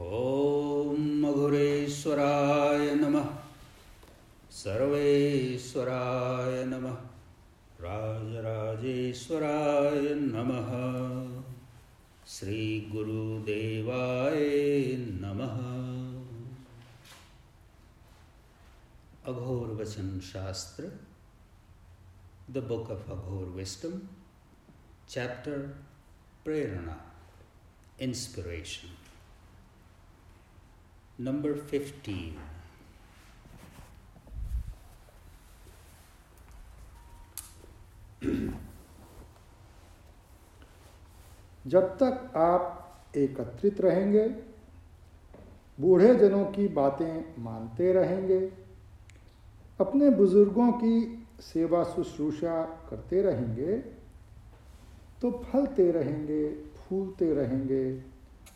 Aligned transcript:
ॐ 0.00 1.20
मघुरेश्वराय 1.20 2.94
नमः। 2.94 3.38
सर्वेश्वराय 4.50 6.64
नमः। 6.64 6.96
राजराजेश्वराय 7.80 10.14
नमः। 10.14 10.70
श्रीगुरुदेवाय 12.26 14.96
नमः। 14.96 15.58
Aghor 19.34 19.68
Vachan 19.68 20.20
Shastra 20.20 20.92
the 22.50 22.58
book 22.58 22.90
of 22.90 23.10
Aghor 23.10 23.46
wisdom 23.46 24.00
chapter 25.08 25.76
Prerna 26.44 27.14
inspiration 28.00 29.07
Number 31.20 31.54
15. 31.54 32.32
जब 41.66 41.96
तक 42.02 42.36
आप 42.36 42.84
एकत्रित 43.16 43.80
रहेंगे, 43.80 44.28
बूढ़े 45.80 46.14
जनों 46.14 46.44
की 46.44 46.68
बातें 46.68 47.34
मानते 47.38 47.92
रहेंगे, 47.92 48.38
अपने 49.80 50.10
बुज़ुर्गों 50.10 50.72
की 50.72 51.26
सेवा 51.40 51.84
शुश्रूषा 51.84 52.62
करते 52.90 53.22
रहेंगे 53.22 53.78
तो 55.22 55.30
फलते 55.30 55.90
रहेंगे, 55.90 56.54
फूलते 56.54 57.34
रहेंगे, 57.34 58.02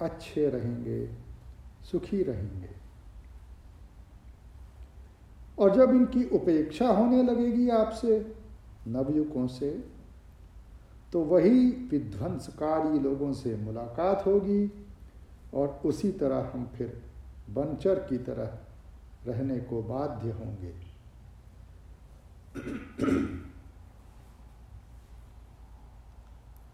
अच्छे 0.00 0.48
रहेंगे 0.48 1.23
सुखी 1.90 2.22
रहेंगे। 2.22 2.68
और 5.58 5.74
जब 5.74 5.90
इनकी 5.90 6.24
उपेक्षा 6.28 6.88
होने 6.88 7.22
लगेगी 7.22 7.68
आपसे 7.68 8.18
नवयुकों 8.86 9.46
से 9.46 9.70
तो 11.12 11.20
वही 11.20 11.70
विध्वंसकारी 11.90 12.98
लोगों 12.98 13.32
से 13.32 13.56
मुलाकात 13.56 14.26
होगी 14.26 14.72
और 15.54 15.80
उसी 15.84 16.10
तरह 16.12 16.50
हम 16.54 16.66
फिर 16.74 17.02
बंचर 17.50 17.98
की 17.98 18.18
तरह 18.18 18.58
रहने 19.26 19.58
को 19.60 19.82
बाध्य 19.82 20.30
होंगे। 20.30 20.72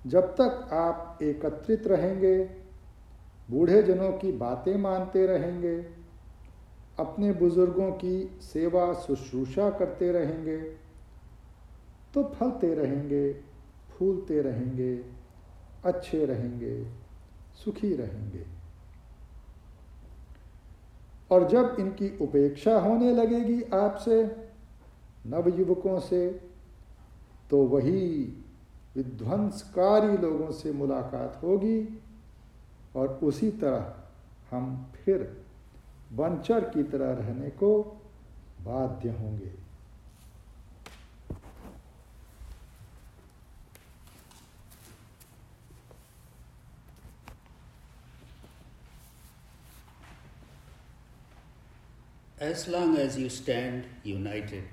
जब 0.07 0.35
तक 0.35 0.69
आप 0.73 1.19
एकत्रित 1.23 1.87
रहेंगे 1.87 2.60
बूढ़े 3.51 3.83
जनों 3.83 4.13
की 4.13 4.33
बातें 4.33 4.77
मानते 4.77 5.27
रहेंगे, 5.27 5.77
अपने 6.99 7.33
बुज़ुर्गों 7.33 7.91
की 7.95 8.39
सेवा 8.43 8.93
शुश्रूषा 8.97 9.71
करते 9.71 10.11
रहेंगे 10.13 10.57
तो 12.15 12.23
फलते 12.35 12.75
रहेंगे, 12.75 13.33
फूलते 13.91 14.41
रहेंगे, 14.43 14.95
अच्छे 15.85 16.25
रहेंगे, 16.27 16.83
सुखी 17.55 17.95
रहेंगे। 17.97 18.45
और 21.31 21.49
जब 21.49 21.77
इनकी 21.81 22.09
उपेक्षा 22.21 22.79
होने 22.81 23.13
लगेगी 23.13 23.63
आपसे, 23.75 24.23
नवयुवकों 25.27 25.99
से 26.01 26.29
तो 27.51 27.63
वही 27.67 28.07
विध्वंसकारी 28.97 30.17
लोगों 30.17 30.51
से 30.53 30.73
मुलाकात 30.73 31.41
होगी। 31.43 31.79
और 32.97 33.09
उसी 33.23 33.51
तरह 33.63 33.95
हम 34.51 34.93
फिर 34.95 35.23
बंचर 36.13 36.65
की 36.75 36.83
तरह 36.93 37.13
रहने 37.21 37.51
को 37.51 37.73
बाध्य 38.65 39.11
होंगे 39.19 39.53
As 52.39 52.69
long 52.69 52.97
as 52.97 53.19
you 53.19 53.29
stand 53.29 53.85
united, 54.03 54.65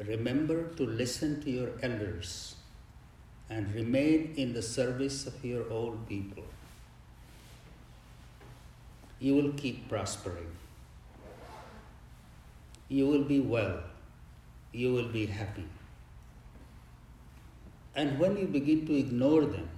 remember 0.00 0.70
to 0.74 0.84
listen 0.84 1.40
to 1.42 1.50
your 1.50 1.70
elders 1.80 2.56
and 3.50 3.74
remain 3.74 4.34
in 4.36 4.52
the 4.52 4.62
service 4.62 5.26
of 5.26 5.44
your 5.44 5.70
old 5.70 6.06
people. 6.08 6.44
You 9.20 9.34
will 9.34 9.52
keep 9.52 9.88
prospering. 9.88 10.50
You 12.88 13.06
will 13.06 13.24
be 13.24 13.40
well. 13.40 13.80
You 14.72 14.92
will 14.92 15.08
be 15.08 15.26
happy. 15.26 15.66
And 17.96 18.18
when 18.18 18.36
you 18.36 18.46
begin 18.46 18.86
to 18.86 18.94
ignore 18.94 19.44
them, 19.46 19.68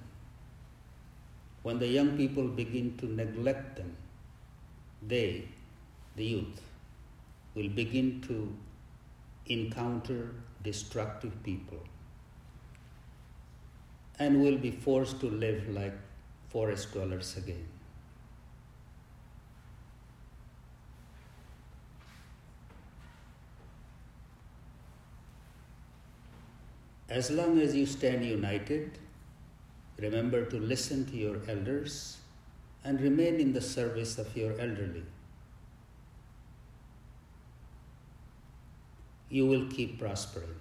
when 1.62 1.78
the 1.78 1.86
young 1.86 2.16
people 2.16 2.48
begin 2.48 2.96
to 2.98 3.06
neglect 3.06 3.76
them, 3.76 3.96
they, 5.06 5.48
the 6.16 6.24
youth, 6.24 6.60
will 7.54 7.68
begin 7.68 8.20
to 8.22 8.54
encounter 9.46 10.34
destructive 10.62 11.42
people 11.42 11.78
and 14.20 14.42
will 14.42 14.58
be 14.58 14.70
forced 14.70 15.18
to 15.18 15.28
live 15.30 15.66
like 15.70 15.94
forest 16.50 16.92
dwellers 16.92 17.36
again. 17.38 17.66
As 27.08 27.30
long 27.30 27.58
as 27.58 27.74
you 27.74 27.86
stand 27.86 28.24
united, 28.24 28.98
remember 29.98 30.44
to 30.44 30.58
listen 30.58 31.06
to 31.06 31.16
your 31.16 31.38
elders 31.48 32.18
and 32.84 33.00
remain 33.00 33.40
in 33.40 33.52
the 33.54 33.60
service 33.60 34.18
of 34.18 34.36
your 34.36 34.52
elderly. 34.60 35.02
You 39.30 39.46
will 39.46 39.66
keep 39.70 39.98
prospering. 39.98 40.54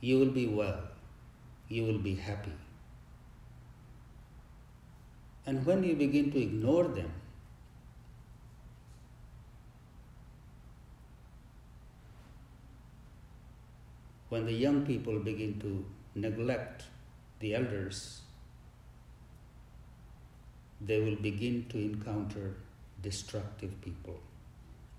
You 0.00 0.18
will 0.18 0.30
be 0.32 0.46
well 0.46 0.97
you 1.68 1.84
will 1.84 1.98
be 1.98 2.14
happy. 2.14 2.52
And 5.46 5.64
when 5.64 5.82
you 5.82 5.94
begin 5.96 6.30
to 6.32 6.40
ignore 6.40 6.84
them, 6.84 7.10
when 14.28 14.44
the 14.44 14.52
young 14.52 14.84
people 14.84 15.18
begin 15.18 15.58
to 15.60 15.84
neglect 16.14 16.84
the 17.40 17.54
elders, 17.54 18.20
they 20.80 21.00
will 21.00 21.16
begin 21.16 21.66
to 21.70 21.78
encounter 21.78 22.54
destructive 23.02 23.80
people 23.80 24.18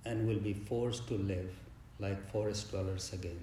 and 0.05 0.27
will 0.27 0.39
be 0.39 0.53
forced 0.53 1.07
to 1.07 1.15
live 1.15 1.51
like 1.99 2.31
forest 2.31 2.71
dwellers 2.71 3.13
again. 3.13 3.39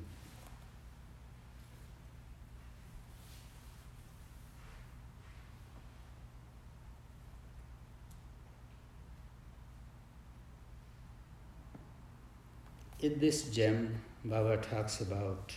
In 13.07 13.21
this 13.21 13.43
gem, 13.51 14.03
Baba 14.25 14.57
talks 14.57 15.01
about 15.01 15.53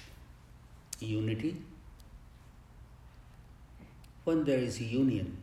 unity. 1.00 1.60
When 4.24 4.44
there 4.44 4.60
is 4.60 4.80
union, 4.80 5.36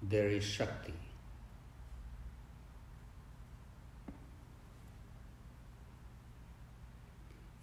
there 0.00 0.28
is 0.28 0.44
Shakti. 0.44 0.94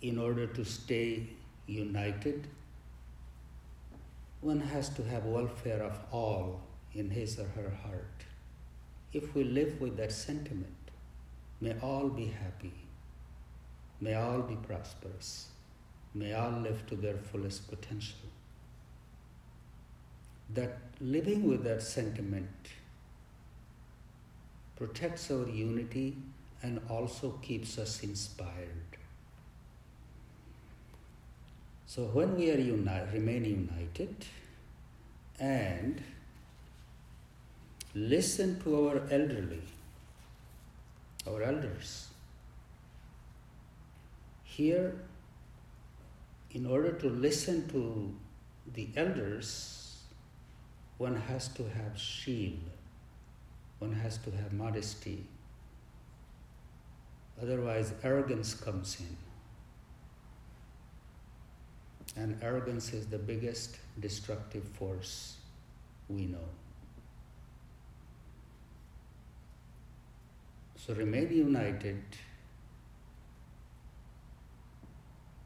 In 0.02 0.18
order 0.18 0.46
to 0.46 0.66
stay 0.66 1.30
united, 1.68 2.48
one 4.42 4.60
has 4.60 4.90
to 4.90 5.06
have 5.06 5.24
welfare 5.24 5.84
of 5.84 5.98
all 6.12 6.60
in 6.94 7.10
his 7.12 7.40
or 7.40 7.48
her 7.56 7.70
heart. 7.84 8.26
If 9.14 9.34
we 9.34 9.46
live 9.46 9.80
with 9.80 9.96
that 9.96 10.12
sentiment, 10.12 10.77
May 11.60 11.76
all 11.82 12.10
be 12.10 12.28
happy. 12.28 12.74
May 14.00 14.14
all 14.14 14.42
be 14.42 14.56
prosperous. 14.56 15.48
May 16.14 16.34
all 16.34 16.52
live 16.52 16.86
to 16.88 16.96
their 16.96 17.18
fullest 17.18 17.70
potential. 17.70 18.30
That 20.54 20.78
living 21.02 21.48
with 21.48 21.64
that 21.64 21.82
sentiment 21.82 22.50
protects 24.76 25.30
our 25.32 25.48
unity 25.48 26.16
and 26.62 26.80
also 26.90 27.32
keeps 27.42 27.78
us 27.78 28.04
inspired. 28.04 28.98
So 31.88 32.04
when 32.04 32.36
we 32.36 32.52
are 32.52 32.60
uni- 32.60 33.08
remain 33.14 33.46
united 33.46 34.26
and 35.40 36.04
listen 37.96 38.60
to 38.62 38.88
our 38.88 39.02
elderly, 39.10 39.62
our 41.28 41.44
elders. 41.44 42.08
Here, 44.44 44.96
in 46.52 46.66
order 46.66 46.92
to 46.94 47.10
listen 47.10 47.68
to 47.70 48.14
the 48.74 48.90
elders, 48.96 50.00
one 50.98 51.16
has 51.16 51.48
to 51.50 51.64
have 51.64 51.98
shield, 51.98 52.60
one 53.80 53.94
has 53.94 54.18
to 54.20 54.32
have 54.32 54.54
modesty. 54.54 55.26
Otherwise, 57.42 57.94
arrogance 58.04 58.54
comes 58.56 58.98
in. 59.00 59.18
And 62.20 62.42
arrogance 62.42 62.94
is 62.94 63.06
the 63.06 63.20
biggest 63.20 63.78
destructive 64.00 64.64
force 64.64 65.38
we 66.10 66.26
know. 66.26 66.50
So 70.78 70.94
remain 70.94 71.32
united 71.36 72.04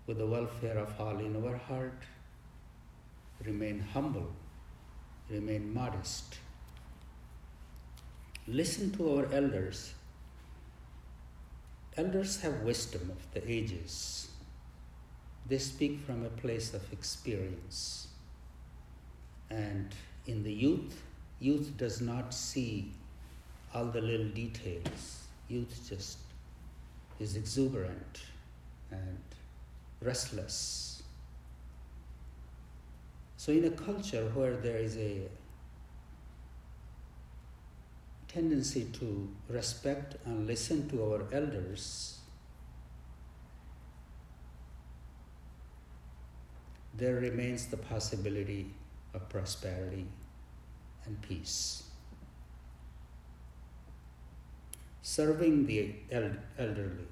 with 0.05 0.17
the 0.17 0.27
welfare 0.27 0.77
of 0.77 0.93
all 0.99 1.17
in 1.19 1.41
our 1.41 1.55
heart. 1.55 2.03
Remain 3.45 3.79
humble, 3.79 4.29
remain 5.29 5.73
modest. 5.73 6.37
Listen 8.45 8.91
to 8.91 9.17
our 9.17 9.33
elders. 9.33 9.93
Elders 11.95 12.41
have 12.41 12.61
wisdom 12.61 13.09
of 13.09 13.33
the 13.33 13.49
ages. 13.49 14.29
They 15.47 15.57
speak 15.57 16.01
from 16.01 16.25
a 16.25 16.29
place 16.29 16.73
of 16.73 16.91
experience. 16.91 18.09
And 19.49 19.95
in 20.27 20.43
the 20.43 20.53
youth, 20.53 21.01
youth 21.39 21.77
does 21.77 22.01
not 22.01 22.33
see 22.33 22.91
all 23.73 23.85
the 23.85 24.01
little 24.01 24.27
details 24.29 25.21
youth 25.47 25.87
just 25.87 26.17
is 27.19 27.35
exuberant 27.35 28.21
and 28.89 29.19
restless. 30.01 31.03
So, 33.37 33.51
in 33.51 33.65
a 33.65 33.71
culture 33.71 34.31
where 34.33 34.55
there 34.55 34.77
is 34.77 34.97
a 34.97 35.21
tendency 38.27 38.85
to 38.93 39.29
respect 39.49 40.15
and 40.25 40.47
listen 40.47 40.87
to 40.89 41.03
our 41.03 41.25
elders, 41.33 42.19
there 46.95 47.15
remains 47.15 47.67
the 47.67 47.77
possibility 47.77 48.67
of 49.13 49.27
prosperity 49.27 50.07
and 51.05 51.21
peace. 51.21 51.90
Serving 55.01 55.65
the 55.65 55.95
elderly. 56.57 57.07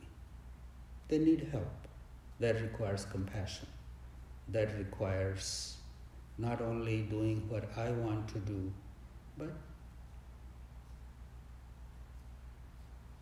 They 1.07 1.17
need 1.17 1.49
help. 1.51 1.87
That 2.39 2.61
requires 2.61 3.05
compassion. 3.05 3.67
That 4.47 4.77
requires 4.77 5.77
not 6.37 6.61
only 6.61 7.01
doing 7.01 7.43
what 7.49 7.69
I 7.77 7.91
want 7.91 8.27
to 8.29 8.39
do, 8.39 8.71
but 9.37 9.51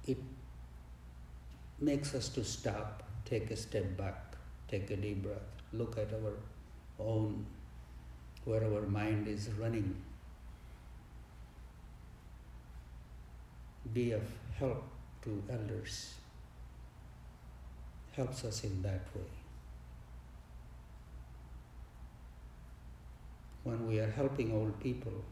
it 0.06 0.18
makes 1.80 2.14
us 2.14 2.30
to 2.30 2.44
stop, 2.44 3.04
take 3.26 3.50
a 3.52 3.56
step 3.56 3.98
back, 3.98 4.36
take 4.68 4.92
a 4.92 4.96
deep 4.96 5.24
breath, 5.24 5.42
look 5.74 5.98
at 5.98 6.14
our 6.14 6.34
own, 7.00 7.46
where 8.46 8.64
our 8.64 8.82
mind 8.82 9.28
is 9.28 9.50
running. 9.60 9.96
Be 13.94 14.12
of 14.12 14.24
help 14.60 14.84
to 15.24 15.44
elders 15.50 16.16
helps 18.12 18.44
us 18.44 18.64
in 18.64 18.82
that 18.82 19.06
way. 19.16 19.30
When 23.64 23.88
we 23.88 24.00
are 24.00 24.10
helping 24.10 24.52
old 24.52 24.80
people, 24.80 25.24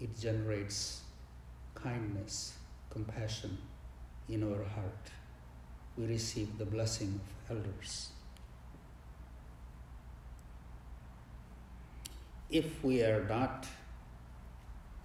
it 0.00 0.16
generates 0.18 1.02
kindness, 1.74 2.54
compassion 2.90 3.58
in 4.28 4.44
our 4.44 4.62
heart. 4.64 5.10
We 5.96 6.06
receive 6.06 6.56
the 6.58 6.64
blessing 6.64 7.20
of 7.50 7.56
elders. 7.56 8.10
If 12.50 12.84
we 12.84 13.02
are 13.02 13.24
not 13.28 13.66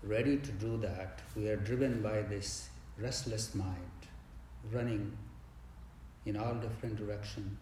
ready 0.03 0.37
to 0.37 0.51
do 0.51 0.77
that, 0.77 1.19
we 1.35 1.49
are 1.49 1.55
driven 1.57 2.01
by 2.01 2.21
this 2.21 2.69
restless 2.97 3.53
mind 3.55 3.75
running 4.71 5.17
in 6.25 6.35
all 6.35 6.53
different 6.55 6.95
directions 6.95 7.57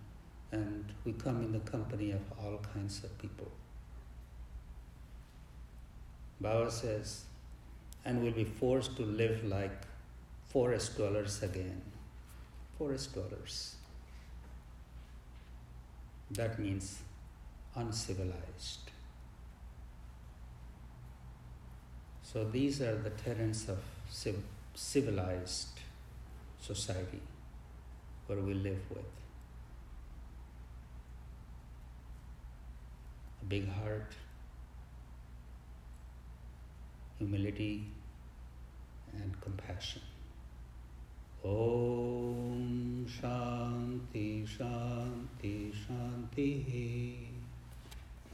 and 0.52 0.86
we 1.04 1.12
come 1.14 1.42
in 1.42 1.52
the 1.52 1.60
company 1.60 2.12
of 2.12 2.22
all 2.40 2.58
kinds 2.74 3.04
of 3.04 3.18
people. 3.18 3.52
Baba 6.40 6.72
says, 6.72 7.26
and 8.06 8.24
we'll 8.24 8.32
be 8.32 8.46
forced 8.46 8.96
to 8.98 9.04
live 9.04 9.44
like 9.44 9.84
forest 10.50 10.96
dwellers 10.96 11.44
again. 11.44 11.82
Forest 12.78 13.14
dwellers. 13.14 13.76
That 16.32 16.60
means 16.60 17.00
uncivilized. 17.76 18.92
So 22.38 22.44
these 22.44 22.82
are 22.82 22.96
the 22.96 23.10
tenets 23.10 23.68
of 23.68 23.80
civilized 24.76 25.80
society 26.62 27.20
where 28.28 28.38
we 28.38 28.54
live 28.54 28.84
with. 28.92 29.14
A 33.42 33.46
big 33.46 33.68
heart, 33.68 34.14
humility, 37.18 37.86
and 39.14 39.42
compassion. 39.42 40.04
Om 41.44 43.08
Shanti 43.10 44.48
Shanti 44.48 45.74
Shanti 45.74 47.27